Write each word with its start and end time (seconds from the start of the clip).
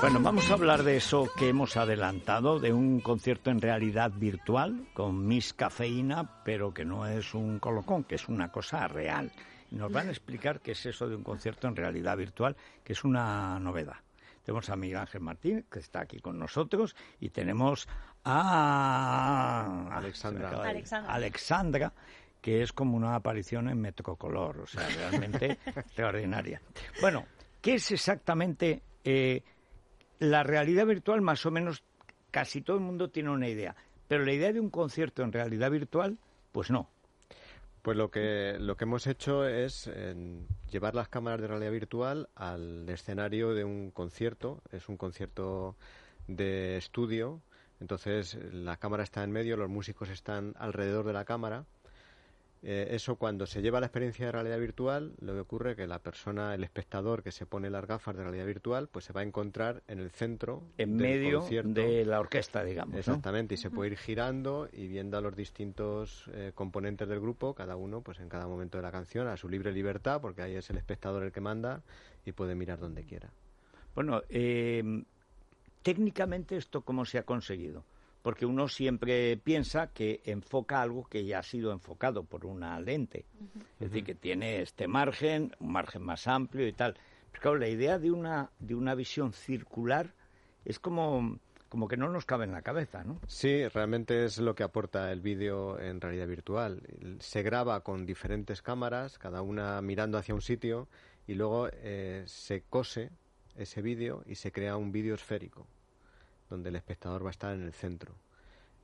Bueno, 0.00 0.20
vamos 0.20 0.50
a 0.50 0.54
hablar 0.54 0.82
de 0.82 0.96
eso 0.96 1.28
que 1.36 1.50
hemos 1.50 1.76
adelantado, 1.76 2.58
de 2.58 2.72
un 2.72 3.00
concierto 3.00 3.50
en 3.50 3.60
realidad 3.60 4.10
virtual 4.10 4.88
con 4.94 5.26
Miss 5.26 5.52
Cafeína, 5.52 6.42
pero 6.42 6.72
que 6.72 6.86
no 6.86 7.06
es 7.06 7.34
un 7.34 7.58
colocón, 7.58 8.04
que 8.04 8.14
es 8.14 8.26
una 8.26 8.50
cosa 8.50 8.88
real. 8.88 9.30
Nos 9.70 9.92
van 9.92 10.08
a 10.08 10.10
explicar 10.10 10.60
qué 10.60 10.72
es 10.72 10.86
eso 10.86 11.06
de 11.06 11.16
un 11.16 11.22
concierto 11.22 11.68
en 11.68 11.76
realidad 11.76 12.16
virtual, 12.16 12.56
que 12.82 12.94
es 12.94 13.04
una 13.04 13.60
novedad. 13.60 13.96
Tenemos 14.42 14.70
a 14.70 14.76
Miguel 14.76 14.96
Ángel 14.96 15.20
Martín, 15.20 15.66
que 15.70 15.80
está 15.80 16.00
aquí 16.00 16.18
con 16.18 16.38
nosotros, 16.38 16.96
y 17.20 17.28
tenemos 17.28 17.86
a 18.24 19.90
Alexandra. 19.92 20.48
Alexandra. 21.08 21.92
que 22.40 22.62
es 22.62 22.72
como 22.72 22.96
una 22.96 23.16
aparición 23.16 23.68
en 23.68 23.78
Metrocolor, 23.78 24.60
o 24.60 24.66
sea, 24.66 24.88
realmente 24.88 25.58
extraordinaria. 25.66 26.62
Bueno, 27.02 27.26
¿qué 27.60 27.74
es 27.74 27.90
exactamente 27.90 28.82
eh, 29.04 29.42
la 30.20 30.44
realidad 30.44 30.86
virtual 30.86 31.20
más 31.22 31.44
o 31.44 31.50
menos 31.50 31.82
casi 32.30 32.60
todo 32.62 32.76
el 32.76 32.82
mundo 32.84 33.10
tiene 33.10 33.30
una 33.30 33.48
idea, 33.48 33.74
pero 34.06 34.24
la 34.24 34.32
idea 34.32 34.52
de 34.52 34.60
un 34.60 34.70
concierto 34.70 35.22
en 35.22 35.32
realidad 35.32 35.70
virtual, 35.70 36.18
pues 36.52 36.70
no. 36.70 36.88
Pues 37.82 37.96
lo 37.96 38.10
que, 38.10 38.56
lo 38.60 38.76
que 38.76 38.84
hemos 38.84 39.06
hecho 39.06 39.46
es 39.46 39.90
llevar 40.70 40.94
las 40.94 41.08
cámaras 41.08 41.40
de 41.40 41.48
realidad 41.48 41.72
virtual 41.72 42.28
al 42.34 42.86
escenario 42.90 43.54
de 43.54 43.64
un 43.64 43.90
concierto. 43.90 44.62
Es 44.70 44.90
un 44.90 44.98
concierto 44.98 45.76
de 46.28 46.76
estudio. 46.76 47.40
Entonces 47.80 48.36
la 48.52 48.76
cámara 48.76 49.02
está 49.02 49.24
en 49.24 49.32
medio, 49.32 49.56
los 49.56 49.70
músicos 49.70 50.10
están 50.10 50.54
alrededor 50.58 51.06
de 51.06 51.14
la 51.14 51.24
cámara 51.24 51.64
eh, 52.62 52.88
eso 52.90 53.16
cuando 53.16 53.46
se 53.46 53.62
lleva 53.62 53.80
la 53.80 53.86
experiencia 53.86 54.26
de 54.26 54.32
realidad 54.32 54.58
virtual, 54.58 55.14
lo 55.20 55.32
que 55.32 55.40
ocurre 55.40 55.70
es 55.70 55.76
que 55.78 55.86
la 55.86 55.98
persona, 55.98 56.54
el 56.54 56.62
espectador 56.62 57.22
que 57.22 57.32
se 57.32 57.46
pone 57.46 57.70
las 57.70 57.86
gafas 57.86 58.14
de 58.16 58.22
realidad 58.22 58.44
virtual, 58.44 58.88
pues 58.88 59.06
se 59.06 59.14
va 59.14 59.22
a 59.22 59.24
encontrar 59.24 59.82
en 59.88 59.98
el 59.98 60.10
centro, 60.10 60.62
en 60.76 60.96
medio 60.96 61.40
de 61.40 62.04
la 62.04 62.20
orquesta, 62.20 62.62
digamos. 62.62 62.96
Exactamente, 62.96 63.54
y 63.54 63.56
se 63.56 63.70
puede 63.70 63.92
ir 63.92 63.96
girando 63.96 64.68
y 64.72 64.88
viendo 64.88 65.16
a 65.16 65.22
los 65.22 65.34
distintos 65.34 66.26
eh, 66.34 66.52
componentes 66.54 67.08
del 67.08 67.20
grupo, 67.20 67.54
cada 67.54 67.76
uno, 67.76 68.02
pues 68.02 68.20
en 68.20 68.28
cada 68.28 68.46
momento 68.46 68.76
de 68.76 68.82
la 68.82 68.92
canción, 68.92 69.26
a 69.28 69.38
su 69.38 69.48
libre 69.48 69.72
libertad, 69.72 70.20
porque 70.20 70.42
ahí 70.42 70.54
es 70.54 70.68
el 70.68 70.76
espectador 70.76 71.22
el 71.22 71.32
que 71.32 71.40
manda 71.40 71.82
y 72.26 72.32
puede 72.32 72.54
mirar 72.54 72.78
donde 72.78 73.04
quiera. 73.04 73.30
Bueno, 73.94 74.22
eh, 74.28 75.02
técnicamente 75.82 76.58
esto 76.58 76.82
cómo 76.82 77.06
se 77.06 77.18
ha 77.18 77.22
conseguido 77.22 77.84
porque 78.22 78.46
uno 78.46 78.68
siempre 78.68 79.36
piensa 79.38 79.88
que 79.88 80.20
enfoca 80.24 80.82
algo 80.82 81.04
que 81.04 81.24
ya 81.24 81.38
ha 81.38 81.42
sido 81.42 81.72
enfocado 81.72 82.24
por 82.24 82.44
una 82.44 82.78
lente. 82.80 83.24
Es 83.78 83.90
decir, 83.90 84.04
que 84.04 84.14
tiene 84.14 84.60
este 84.60 84.86
margen, 84.88 85.52
un 85.58 85.72
margen 85.72 86.02
más 86.02 86.26
amplio 86.26 86.66
y 86.68 86.72
tal. 86.72 86.94
Pero 87.30 87.42
claro, 87.42 87.58
la 87.58 87.68
idea 87.68 87.98
de 87.98 88.10
una, 88.10 88.50
de 88.58 88.74
una 88.74 88.94
visión 88.94 89.32
circular 89.32 90.14
es 90.64 90.78
como, 90.78 91.38
como 91.68 91.88
que 91.88 91.96
no 91.96 92.10
nos 92.10 92.26
cabe 92.26 92.44
en 92.44 92.52
la 92.52 92.62
cabeza, 92.62 93.04
¿no? 93.04 93.20
Sí, 93.26 93.66
realmente 93.68 94.24
es 94.24 94.38
lo 94.38 94.54
que 94.54 94.64
aporta 94.64 95.10
el 95.12 95.20
vídeo 95.20 95.78
en 95.78 96.00
realidad 96.00 96.26
virtual. 96.26 96.82
Se 97.20 97.42
graba 97.42 97.80
con 97.82 98.04
diferentes 98.04 98.60
cámaras, 98.60 99.18
cada 99.18 99.40
una 99.40 99.80
mirando 99.80 100.18
hacia 100.18 100.34
un 100.34 100.42
sitio, 100.42 100.88
y 101.26 101.34
luego 101.34 101.68
eh, 101.72 102.24
se 102.26 102.62
cose 102.68 103.10
ese 103.56 103.80
vídeo 103.80 104.22
y 104.26 104.34
se 104.34 104.52
crea 104.52 104.76
un 104.76 104.92
vídeo 104.92 105.14
esférico 105.14 105.66
donde 106.50 106.68
el 106.68 106.76
espectador 106.76 107.24
va 107.24 107.28
a 107.28 107.30
estar 107.30 107.54
en 107.54 107.62
el 107.62 107.72
centro. 107.72 108.14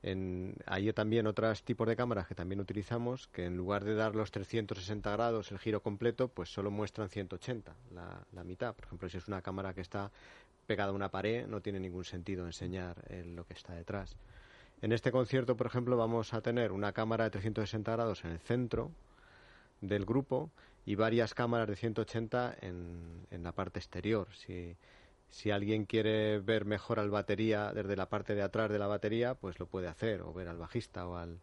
En, 0.03 0.55
hay 0.65 0.91
también 0.93 1.27
otros 1.27 1.63
tipos 1.63 1.87
de 1.87 1.95
cámaras 1.95 2.27
que 2.27 2.35
también 2.35 2.59
utilizamos 2.59 3.27
que 3.27 3.45
en 3.45 3.57
lugar 3.57 3.83
de 3.83 3.95
dar 3.95 4.15
los 4.15 4.31
360 4.31 5.11
grados 5.11 5.51
el 5.51 5.59
giro 5.59 5.81
completo, 5.81 6.27
pues 6.29 6.49
solo 6.49 6.71
muestran 6.71 7.09
180, 7.09 7.75
la, 7.93 8.43
mitad. 8.43 8.73
Por 8.75 8.85
ejemplo, 8.85 9.09
si 9.09 9.17
es 9.17 9.27
una 9.27 9.41
cámara 9.41 9.73
que 9.73 9.81
está 9.81 10.11
pegada 10.65 10.91
a 10.91 10.95
una 10.95 11.09
pared, 11.09 11.47
no 11.47 11.61
tiene 11.61 11.79
ningún 11.79 12.05
sentido 12.05 12.45
enseñar 12.45 13.03
eh, 13.09 13.23
lo 13.25 13.45
que 13.45 13.53
está 13.53 13.73
detrás. 13.73 14.15
En 14.81 14.91
este 14.91 15.11
concierto, 15.11 15.57
por 15.57 15.67
ejemplo, 15.67 15.97
vamos 15.97 16.33
a 16.33 16.41
tener 16.41 16.71
una 16.71 16.91
cámara 16.91 17.23
de 17.23 17.31
360 17.31 17.91
grados 17.91 18.23
en 18.23 18.31
el 18.31 18.39
centro 18.39 18.91
del 19.81 20.05
grupo 20.05 20.51
y 20.85 20.95
varias 20.95 21.33
cámaras 21.33 21.67
de 21.67 21.75
180 21.75 22.57
en, 22.61 23.43
la 23.43 23.51
parte 23.51 23.79
exterior. 23.79 24.27
Si 25.29 25.51
alguien 25.51 25.85
quiere 25.85 26.39
ver 26.39 26.65
mejor 26.65 26.99
al 26.99 27.09
batería 27.09 27.71
desde 27.73 27.95
la 27.95 28.09
parte 28.09 28.35
de 28.35 28.41
atrás 28.41 28.71
de 28.71 28.79
la 28.79 28.87
batería, 28.87 29.35
pues 29.35 29.59
lo 29.59 29.67
puede 29.67 29.87
hacer, 29.87 30.21
o 30.21 30.33
ver 30.33 30.47
al 30.47 30.57
bajista 30.57 31.07
o 31.07 31.17
al... 31.17 31.39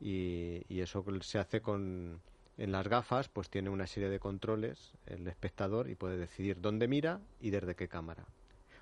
Y, 0.00 0.62
y 0.68 0.80
eso 0.80 1.04
se 1.20 1.38
hace 1.38 1.60
con... 1.60 2.20
En 2.56 2.72
las 2.72 2.88
gafas, 2.88 3.28
pues 3.28 3.48
tiene 3.48 3.70
una 3.70 3.86
serie 3.86 4.10
de 4.10 4.18
controles 4.18 4.92
el 5.06 5.26
espectador 5.26 5.88
y 5.88 5.94
puede 5.94 6.18
decidir 6.18 6.60
dónde 6.60 6.88
mira 6.88 7.20
y 7.40 7.48
desde 7.48 7.74
qué 7.74 7.88
cámara. 7.88 8.26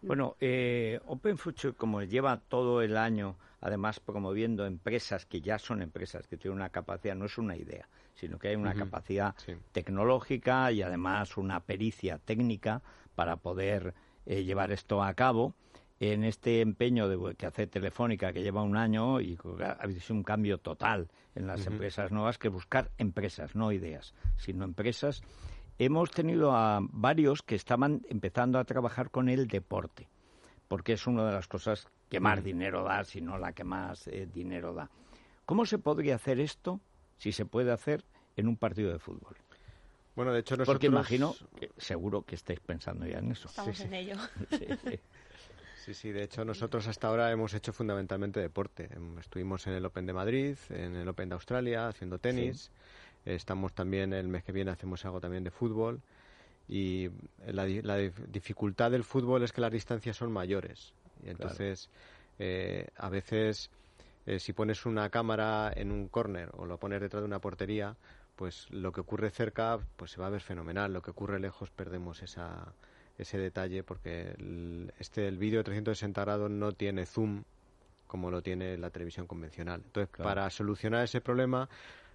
Bueno, 0.02 0.36
eh, 0.40 1.00
OpenFuture, 1.06 1.74
como 1.74 2.02
lleva 2.02 2.40
todo 2.40 2.82
el 2.82 2.96
año, 2.96 3.36
además 3.60 4.00
promoviendo 4.00 4.64
empresas 4.66 5.26
que 5.26 5.40
ya 5.40 5.58
son 5.58 5.82
empresas, 5.82 6.26
que 6.26 6.36
tienen 6.36 6.56
una 6.56 6.70
capacidad, 6.70 7.16
no 7.16 7.26
es 7.26 7.38
una 7.38 7.56
idea, 7.56 7.88
sino 8.14 8.38
que 8.38 8.48
hay 8.48 8.56
una 8.56 8.74
capacidad 8.74 9.34
tecnológica 9.72 10.70
y 10.70 10.82
además 10.82 11.36
una 11.36 11.60
pericia 11.60 12.18
técnica 12.18 12.82
para 13.14 13.36
poder 13.36 13.94
eh, 14.28 14.44
llevar 14.44 14.72
esto 14.72 15.02
a 15.02 15.14
cabo 15.14 15.54
en 16.00 16.22
este 16.22 16.60
empeño 16.60 17.08
de, 17.08 17.34
que 17.34 17.46
hace 17.46 17.66
Telefónica, 17.66 18.32
que 18.32 18.42
lleva 18.42 18.62
un 18.62 18.76
año 18.76 19.22
y 19.22 19.38
ha 19.64 19.72
habido 19.72 20.00
un 20.10 20.22
cambio 20.22 20.58
total 20.58 21.08
en 21.34 21.46
las 21.46 21.66
empresas 21.66 22.12
nuevas, 22.12 22.36
que 22.36 22.48
buscar 22.48 22.90
empresas, 22.98 23.54
no 23.54 23.72
ideas, 23.72 24.14
sino 24.36 24.64
empresas. 24.64 25.22
Hemos 25.78 26.10
tenido 26.10 26.52
a 26.52 26.80
varios 26.82 27.42
que 27.42 27.54
estaban 27.54 28.02
empezando 28.10 28.58
a 28.58 28.64
trabajar 28.64 29.10
con 29.10 29.30
el 29.30 29.48
deporte, 29.48 30.08
porque 30.68 30.92
es 30.92 31.06
una 31.06 31.24
de 31.24 31.32
las 31.32 31.48
cosas 31.48 31.88
que 32.10 32.20
más 32.20 32.44
dinero 32.44 32.84
da, 32.84 33.04
si 33.04 33.22
no 33.22 33.38
la 33.38 33.52
que 33.52 33.64
más 33.64 34.08
eh, 34.08 34.28
dinero 34.32 34.74
da. 34.74 34.90
¿Cómo 35.46 35.64
se 35.64 35.78
podría 35.78 36.16
hacer 36.16 36.38
esto, 36.38 36.80
si 37.16 37.32
se 37.32 37.46
puede 37.46 37.72
hacer, 37.72 38.04
en 38.36 38.46
un 38.46 38.56
partido 38.56 38.92
de 38.92 38.98
fútbol? 38.98 39.36
Bueno, 40.18 40.32
de 40.32 40.40
hecho 40.40 40.56
nosotros... 40.56 40.74
Porque 40.74 40.86
imagino, 40.88 41.36
seguro 41.76 42.22
que 42.22 42.34
estáis 42.34 42.58
pensando 42.58 43.06
ya 43.06 43.18
en 43.18 43.30
eso. 43.30 43.46
Estamos 43.46 43.78
en 43.80 43.94
ello. 43.94 44.16
Sí, 45.84 45.94
sí. 45.94 46.12
de 46.12 46.24
hecho 46.24 46.44
nosotros 46.44 46.86
hasta 46.86 47.08
ahora 47.08 47.30
hemos 47.30 47.54
hecho 47.54 47.72
fundamentalmente 47.72 48.40
deporte. 48.40 48.90
Em, 48.92 49.16
estuvimos 49.20 49.66
en 49.68 49.72
el 49.72 49.86
Open 49.86 50.04
de 50.04 50.12
Madrid, 50.12 50.58
en 50.68 50.96
el 50.96 51.08
Open 51.08 51.30
de 51.30 51.34
Australia, 51.36 51.86
haciendo 51.86 52.18
tenis. 52.18 52.70
Estamos 53.24 53.72
también, 53.72 54.12
el 54.12 54.28
mes 54.28 54.42
que 54.42 54.52
viene 54.52 54.72
hacemos 54.72 55.02
algo 55.06 55.20
también 55.20 55.44
de 55.44 55.50
fútbol. 55.50 56.02
Y 56.68 57.08
la, 57.46 57.64
dificultad 57.64 58.90
del 58.90 59.04
fútbol 59.04 59.44
es 59.44 59.52
que 59.52 59.62
las 59.62 59.72
distancias 59.72 60.16
son 60.16 60.30
mayores. 60.32 60.92
Y 61.24 61.30
entonces, 61.30 61.88
eh, 62.38 62.88
a 62.96 63.08
veces, 63.08 63.70
eh, 64.26 64.40
si 64.40 64.52
pones 64.52 64.84
una 64.84 65.08
cámara 65.10 65.72
en 65.74 65.92
un 65.92 66.08
córner 66.08 66.50
o 66.54 66.66
lo 66.66 66.76
pones 66.76 67.00
detrás 67.00 67.22
de 67.22 67.28
una 67.28 67.38
portería, 67.38 67.96
pues 68.38 68.70
lo 68.70 68.92
que 68.92 69.00
ocurre 69.00 69.30
cerca 69.30 69.80
pues 69.96 70.12
se 70.12 70.20
va 70.20 70.28
a 70.28 70.30
ver 70.30 70.40
fenomenal, 70.40 70.92
lo 70.92 71.02
que 71.02 71.10
ocurre 71.10 71.40
lejos 71.40 71.70
perdemos 71.70 72.22
esa, 72.22 72.72
ese 73.18 73.36
detalle 73.36 73.82
porque 73.82 74.36
el, 74.38 74.94
este 75.00 75.26
el 75.26 75.38
vídeo 75.38 75.58
de 75.58 75.64
360 75.64 76.20
grados 76.20 76.48
no 76.48 76.70
tiene 76.70 77.04
zoom 77.04 77.42
como 78.06 78.30
lo 78.30 78.40
tiene 78.40 78.78
la 78.78 78.90
televisión 78.90 79.26
convencional. 79.26 79.82
Entonces, 79.84 80.16
para 80.16 80.48
solucionar 80.50 81.04
ese 81.04 81.20
problema, 81.20 81.68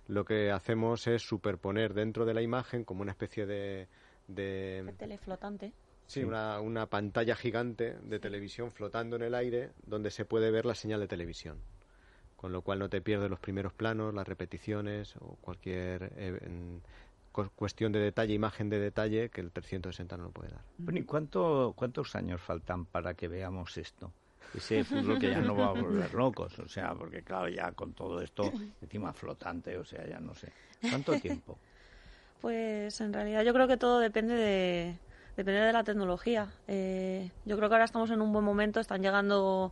lo 0.07 0.23
que 0.23 0.49
hacemos 0.49 1.05
es 1.07 1.21
superponer 1.21 1.93
dentro 1.93 2.25
de 2.25 2.33
la 2.33 2.41
imagen 2.41 2.83
como 2.83 3.01
una 3.01 3.11
especie 3.11 3.45
de... 3.45 3.87
de 4.27 4.91
teleflotante. 4.97 5.73
Sí, 6.07 6.23
Una, 6.23 6.61
una 6.61 6.87
pantalla 6.87 7.35
gigante 7.35 7.97
de 8.01 8.19
televisión 8.19 8.71
flotando 8.71 9.17
en 9.17 9.23
el 9.23 9.35
aire 9.35 9.71
donde 9.85 10.09
se 10.09 10.25
puede 10.25 10.51
ver 10.51 10.65
la 10.65 10.73
señal 10.73 11.01
de 11.01 11.07
televisión 11.07 11.59
con 12.43 12.51
lo 12.51 12.61
cual 12.61 12.79
no 12.79 12.89
te 12.89 12.99
pierdes 12.99 13.29
los 13.29 13.39
primeros 13.39 13.71
planos, 13.71 14.13
las 14.13 14.27
repeticiones 14.27 15.15
o 15.21 15.37
cualquier 15.39 16.11
eh, 16.17 16.37
cuestión 17.55 17.93
de 17.93 17.99
detalle, 17.99 18.33
imagen 18.33 18.69
de 18.69 18.79
detalle 18.79 19.29
que 19.29 19.39
el 19.39 19.49
360 19.49 20.17
no 20.17 20.23
lo 20.23 20.31
puede 20.31 20.49
dar. 20.49 20.59
Bueno, 20.77 20.99
¿y 20.99 21.03
cuánto, 21.03 21.71
cuántos 21.73 22.13
años 22.17 22.41
faltan 22.41 22.83
para 22.83 23.13
que 23.13 23.29
veamos 23.29 23.77
esto? 23.77 24.11
Ese 24.53 24.83
fútbol 24.83 25.19
que 25.19 25.29
ya 25.29 25.39
no 25.39 25.55
va 25.55 25.67
a 25.67 25.71
volver 25.71 26.13
locos, 26.13 26.59
o 26.59 26.67
sea, 26.67 26.93
porque 26.93 27.21
claro, 27.21 27.47
ya 27.47 27.71
con 27.71 27.93
todo 27.93 28.19
esto 28.19 28.51
encima 28.81 29.13
flotante, 29.13 29.77
o 29.77 29.85
sea, 29.85 30.05
ya 30.05 30.19
no 30.19 30.35
sé. 30.35 30.51
¿Cuánto 30.81 31.17
tiempo? 31.21 31.57
Pues 32.41 32.99
en 32.99 33.13
realidad 33.13 33.43
yo 33.43 33.53
creo 33.53 33.69
que 33.69 33.77
todo 33.77 33.99
depende 33.99 34.35
de, 34.35 34.97
depende 35.37 35.61
de 35.61 35.71
la 35.71 35.85
tecnología. 35.85 36.51
Eh, 36.67 37.31
yo 37.45 37.55
creo 37.55 37.69
que 37.69 37.75
ahora 37.75 37.85
estamos 37.85 38.11
en 38.11 38.21
un 38.21 38.33
buen 38.33 38.43
momento, 38.43 38.81
están 38.81 39.01
llegando 39.01 39.71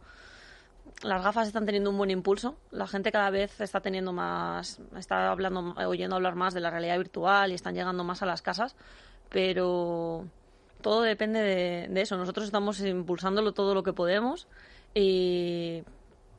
las 1.04 1.24
gafas 1.24 1.48
están 1.48 1.66
teniendo 1.66 1.90
un 1.90 1.98
buen 1.98 2.12
impulso. 2.12 2.56
La 2.70 2.88
gente 2.88 3.12
cada 3.12 3.30
vez 3.30 3.60
está 3.60 3.82
teniendo 3.82 4.14
más, 4.14 4.80
está 4.96 5.32
hablando, 5.32 5.74
oyendo 5.88 6.16
hablar 6.16 6.36
más 6.36 6.54
de 6.54 6.62
la 6.62 6.70
realidad 6.70 6.98
virtual 6.98 7.52
y 7.52 7.56
están 7.56 7.76
llegando 7.76 8.04
más 8.04 8.22
a 8.22 8.26
las 8.26 8.42
casas, 8.42 8.76
pero 9.30 10.26
todo 10.82 11.02
depende 11.02 11.40
de, 11.40 12.02
eso. 12.02 12.18
Nosotros 12.18 12.46
estamos 12.46 12.80
impulsándolo 12.82 13.54
todo 13.54 13.74
lo 13.74 13.84
que 13.84 13.94
podemos 13.94 14.48
y 14.94 15.84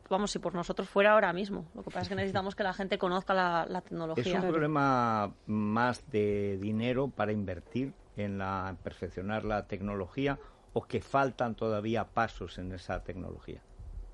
vamos, 0.09 0.31
si 0.31 0.39
por 0.39 0.55
nosotros 0.55 0.89
fuera 0.89 1.13
ahora 1.13 1.33
mismo. 1.33 1.65
Lo 1.75 1.83
que 1.83 1.91
pasa 1.91 2.03
es 2.03 2.09
que 2.09 2.15
necesitamos 2.15 2.55
que 2.55 2.63
la 2.63 2.73
gente 2.73 2.99
conozca 2.99 3.35
la, 3.35 3.81
tecnología. 3.81 4.39
¿Es 4.39 4.45
un 4.45 4.51
problema 4.51 5.33
más 5.47 6.09
de 6.11 6.59
dinero 6.61 7.09
para 7.09 7.33
invertir 7.33 7.95
en 8.17 8.39
la 8.39 8.77
perfeccionar 8.83 9.45
la 9.45 9.67
tecnología 9.67 10.39
o 10.75 10.83
que 10.83 11.01
faltan 11.01 11.55
todavía 11.55 12.05
pasos 12.05 12.59
en 12.59 12.73
esa 12.73 13.03
tecnología? 13.03 13.63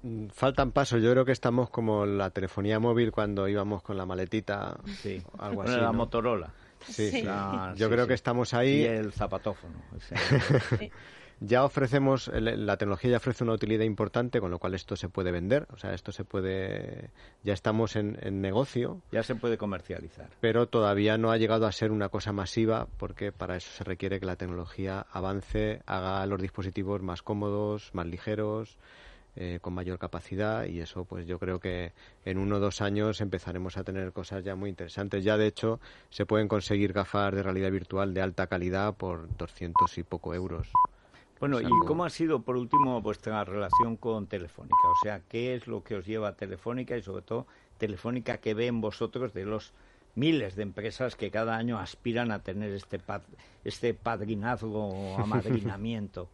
Mm, 0.02 0.28
faltan 0.28 0.72
pasos. 0.72 1.02
Yo 1.02 1.10
creo 1.12 1.24
que 1.24 1.32
estamos 1.32 1.70
como 1.70 2.06
la 2.06 2.30
telefonía 2.30 2.78
móvil 2.78 3.10
cuando 3.12 3.48
íbamos 3.48 3.82
con 3.82 3.96
la 3.96 4.06
maletita, 4.06 4.78
sí. 5.00 5.22
algo 5.38 5.62
así. 5.62 5.76
la 5.76 5.92
Motorola. 5.92 6.52
Sí, 6.86 7.24
Yo 7.76 7.90
creo 7.90 8.06
que 8.06 8.14
estamos 8.14 8.54
ahí. 8.54 8.82
Y 8.82 8.84
el 8.84 9.12
zapatófono. 9.12 9.74
ya 11.40 11.64
ofrecemos, 11.64 12.30
la 12.32 12.76
tecnología 12.76 13.10
ya 13.10 13.16
ofrece 13.16 13.42
una 13.44 13.54
utilidad 13.54 13.84
importante, 13.84 14.40
con 14.40 14.50
lo 14.50 14.58
cual 14.58 14.74
esto 14.74 14.96
se 14.96 15.08
puede 15.08 15.32
vender, 15.32 15.66
o 15.72 15.76
sea, 15.76 15.92
esto 15.92 16.12
se 16.12 16.24
puede, 16.24 17.10
ya 17.42 17.52
estamos 17.52 17.96
en, 17.96 18.16
en, 18.22 18.40
negocio. 18.40 19.02
Ya 19.10 19.22
se 19.24 19.34
puede 19.34 19.58
comercializar. 19.58 20.30
Pero 20.40 20.68
todavía 20.68 21.18
no 21.18 21.32
ha 21.32 21.36
llegado 21.36 21.66
a 21.66 21.72
ser 21.72 21.90
una 21.90 22.08
cosa 22.08 22.32
masiva, 22.32 22.86
porque 22.96 23.32
para 23.32 23.56
eso 23.56 23.70
se 23.70 23.84
requiere 23.84 24.20
que 24.20 24.26
la 24.26 24.36
tecnología 24.36 25.06
avance, 25.12 25.82
haga 25.86 26.24
los 26.26 26.40
dispositivos 26.40 27.02
más 27.02 27.22
cómodos, 27.22 27.90
más 27.92 28.06
ligeros, 28.06 28.78
eh, 29.40 29.60
con 29.62 29.72
mayor 29.72 30.00
capacidad 30.00 30.64
y 30.64 30.80
eso 30.80 31.04
pues 31.04 31.24
yo 31.24 31.38
creo 31.38 31.60
que 31.60 31.92
en 32.24 32.38
uno 32.38 32.56
o 32.56 32.58
dos 32.58 32.80
años 32.80 33.20
empezaremos 33.20 33.76
a 33.76 33.84
tener 33.84 34.12
cosas 34.12 34.42
ya 34.42 34.56
muy 34.56 34.68
interesantes. 34.68 35.22
Ya 35.22 35.36
de 35.36 35.46
hecho 35.46 35.78
se 36.10 36.26
pueden 36.26 36.48
conseguir 36.48 36.92
gafas 36.92 37.32
de 37.32 37.44
realidad 37.44 37.70
virtual 37.70 38.14
de 38.14 38.20
alta 38.20 38.48
calidad 38.48 38.96
por 38.96 39.28
200 39.36 39.96
y 39.96 40.02
poco 40.02 40.34
euros. 40.34 40.66
Bueno, 41.38 41.60
¿y 41.60 41.68
cómo 41.86 42.04
ha 42.04 42.10
sido, 42.10 42.42
por 42.42 42.56
último, 42.56 43.00
vuestra 43.00 43.44
relación 43.44 43.96
con 43.96 44.26
Telefónica? 44.26 44.88
O 44.90 44.96
sea, 45.04 45.20
¿qué 45.28 45.54
es 45.54 45.68
lo 45.68 45.84
que 45.84 45.94
os 45.94 46.04
lleva 46.04 46.30
a 46.30 46.34
Telefónica 46.34 46.96
y, 46.96 47.02
sobre 47.02 47.22
todo, 47.22 47.46
Telefónica 47.78 48.38
que 48.38 48.54
ven 48.54 48.80
vosotros 48.80 49.32
de 49.34 49.44
los 49.44 49.72
miles 50.16 50.56
de 50.56 50.64
empresas 50.64 51.14
que 51.14 51.30
cada 51.30 51.56
año 51.56 51.78
aspiran 51.78 52.32
a 52.32 52.42
tener 52.42 52.72
este, 52.72 53.00
este 53.62 53.94
padrinazgo 53.94 54.88
o 54.88 55.18
amadrinamiento? 55.22 56.28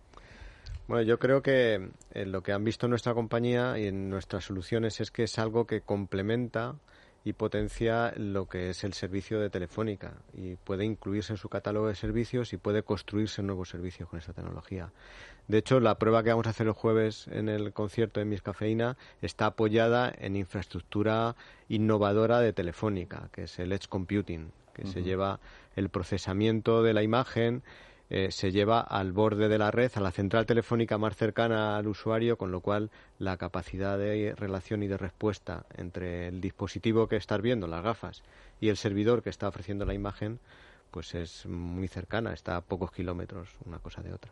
Bueno, 0.86 1.02
yo 1.02 1.19
creo 1.19 1.42
que 1.42 1.90
eh, 2.12 2.26
lo 2.26 2.42
que 2.42 2.52
han 2.52 2.62
visto 2.62 2.86
en 2.86 2.90
nuestra 2.90 3.14
compañía 3.14 3.78
y 3.78 3.86
en 3.86 4.10
nuestras 4.10 4.44
soluciones 4.44 5.00
es 5.00 5.10
que 5.10 5.22
es 5.22 5.38
algo 5.38 5.66
que 5.66 5.81
complementa 5.81 6.76
y 7.25 7.32
potencia 7.32 8.12
lo 8.16 8.46
que 8.46 8.69
es 8.69 8.84
el 8.84 8.92
servicio 8.92 9.40
de 9.40 9.48
Telefónica 9.48 10.12
y 10.34 10.56
puede 10.56 10.84
incluirse 10.84 11.32
en 11.32 11.38
su 11.38 11.48
catálogo 11.48 11.88
de 11.88 11.94
servicios 11.94 12.52
y 12.52 12.58
puede 12.58 12.82
construirse 12.82 13.42
nuevos 13.42 13.70
servicios 13.70 14.10
con 14.10 14.19
esa 14.19 14.34
tecnología. 14.34 14.92
De 15.48 15.56
hecho, 15.56 15.81
la 15.81 15.98
prueba 15.98 16.22
que 16.22 16.31
vamos 16.31 16.46
a 16.46 16.50
hacer 16.50 16.66
el 16.66 16.75
jueves 16.75 17.28
en 17.28 17.48
el 17.48 17.72
concierto 17.72 18.20
de 18.20 18.26
Miss 18.26 18.42
Cafeína 18.42 18.98
está 19.22 19.46
apoyada 19.46 20.12
en 20.19 20.36
infraestructura 20.36 21.34
innovadora 21.69 22.40
de 22.40 22.52
Telefónica, 22.52 23.31
que 23.32 23.44
es 23.44 23.58
el 23.58 23.72
Edge 23.72 23.88
Computing, 23.88 24.52
que 24.75 24.86
se 24.86 25.02
lleva 25.02 25.40
el 25.76 25.88
procesamiento 25.88 26.82
de 26.82 26.92
la 26.92 27.02
imagen 27.02 27.62
eh, 28.16 28.31
se 28.31 28.52
lleva 28.52 28.81
al 28.81 29.11
borde 29.11 29.49
de 29.49 29.58
la 29.58 29.72
red, 29.72 29.90
a 29.96 30.00
la 30.00 30.12
central 30.12 30.46
telefónica 30.46 30.99
más 30.99 31.16
cercana 31.16 31.76
al 31.76 31.88
usuario, 31.88 32.38
con 32.38 32.52
lo 32.52 32.61
cual 32.61 32.93
la 33.19 33.37
capacidad 33.37 33.99
de 33.99 34.37
relación 34.37 34.84
y 34.84 34.87
de 34.87 34.96
respuesta 34.96 35.66
entre 35.76 36.28
el 36.28 36.40
dispositivo 36.40 37.08
que 37.08 37.16
estás 37.16 37.43
viendo, 37.43 37.66
las 37.66 37.82
gafas, 37.82 38.22
y 38.61 38.69
el 38.69 38.76
servidor 38.76 39.25
que 39.25 39.31
está 39.31 39.49
ofreciendo 39.49 39.84
la 39.84 39.94
imagen, 39.94 40.38
pues 40.93 41.12
es 41.16 41.44
muy 41.46 41.88
cercana, 41.88 42.32
está 42.32 42.55
a 42.55 42.61
pocos 42.61 42.93
kilómetros 42.93 43.49
una 43.66 43.81
cosa 43.81 44.00
de 44.00 44.12
otra. 44.12 44.31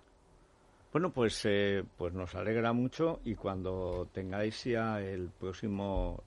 Bueno, 0.93 1.11
pues, 1.11 1.41
eh, 1.45 1.83
pues 1.99 2.15
nos 2.15 2.37
alegra 2.37 2.73
mucho 2.73 3.19
y 3.25 3.35
cuando 3.35 4.07
tengáis 4.13 4.63
ya 4.63 5.01
el 5.01 5.29
próximo 5.31 6.23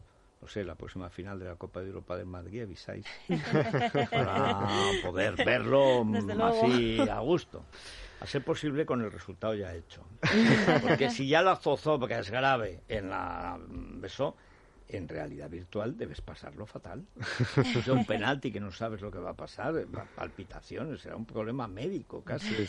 sé, 0.47 0.63
la 0.63 0.75
próxima 0.75 1.09
final 1.09 1.39
de 1.39 1.45
la 1.45 1.55
Copa 1.55 1.81
de 1.81 1.87
Europa 1.87 2.17
de 2.17 2.25
Madrid, 2.25 2.63
avisáis 2.63 3.05
para 4.11 4.67
poder 5.03 5.35
verlo 5.35 6.05
así 6.43 6.99
a 7.09 7.19
gusto. 7.19 7.65
A 8.21 8.27
ser 8.27 8.43
posible 8.43 8.85
con 8.85 9.01
el 9.01 9.11
resultado 9.11 9.53
ya 9.53 9.75
hecho. 9.75 10.03
Porque 10.81 11.09
si 11.09 11.27
ya 11.27 11.41
la 11.41 11.57
zozobra 11.57 12.19
es 12.19 12.31
grave 12.31 12.81
en 12.87 13.09
la 13.09 13.59
beso, 13.59 14.35
en 14.89 15.07
realidad 15.07 15.49
virtual 15.49 15.97
debes 15.97 16.21
pasarlo 16.21 16.65
fatal. 16.65 17.05
Es 17.75 17.87
un 17.87 18.05
penalti 18.05 18.51
que 18.51 18.59
no 18.59 18.71
sabes 18.71 19.01
lo 19.01 19.11
que 19.11 19.17
va 19.17 19.31
a 19.31 19.35
pasar, 19.35 19.73
palpitaciones, 20.15 21.01
será 21.01 21.15
un 21.15 21.25
problema 21.25 21.67
médico 21.67 22.23
casi. 22.23 22.55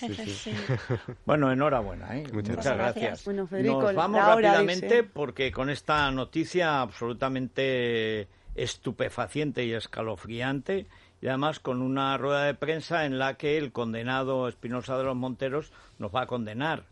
Bueno, 1.24 1.50
enhorabuena, 1.52 2.16
¿eh? 2.16 2.26
Muchas, 2.32 2.64
gracias. 2.64 3.26
Nos 3.26 3.50
vamos 3.94 4.24
rápidamente 4.24 5.02
porque 5.02 5.52
con 5.52 5.70
esta 5.70 6.10
noticia 6.10 6.80
absolutamente 6.80 8.28
estupefaciente 8.54 9.64
y 9.64 9.72
escalofriante 9.72 10.86
y 11.20 11.28
además 11.28 11.60
con 11.60 11.82
una 11.82 12.16
rueda 12.16 12.44
de 12.44 12.54
prensa 12.54 13.04
en 13.04 13.18
la 13.18 13.34
que 13.34 13.58
el 13.58 13.72
condenado 13.72 14.48
Espinosa 14.48 14.96
de 14.98 15.04
los 15.04 15.16
Monteros 15.16 15.72
nos 15.98 16.14
va 16.14 16.22
a 16.22 16.26
condenar. 16.26 16.84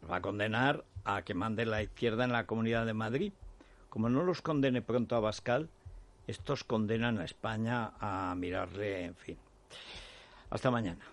Nos 0.00 0.10
va 0.10 0.16
a 0.16 0.22
condenar 0.22 0.84
a 1.04 1.22
que 1.22 1.34
mande 1.34 1.66
la 1.66 1.82
izquierda 1.82 2.24
en 2.24 2.32
la 2.32 2.46
Comunidad 2.46 2.86
de 2.86 2.94
Madrid 2.94 3.32
como 3.92 4.08
no 4.08 4.22
los 4.22 4.40
condene 4.40 4.80
pronto 4.80 5.16
a 5.16 5.20
Bascal, 5.20 5.68
estos 6.26 6.64
condenan 6.64 7.18
a 7.18 7.26
España 7.26 7.92
a 8.00 8.34
mirarle, 8.34 9.04
en 9.04 9.14
fin. 9.14 9.36
Hasta 10.48 10.70
mañana. 10.70 11.04